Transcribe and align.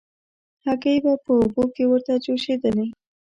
هګۍ 0.65 0.97
به 1.03 1.13
په 1.23 1.31
اوبو 1.39 1.63
کې 1.75 1.83
ورته 1.87 2.13
جوشېدلې. 2.25 2.87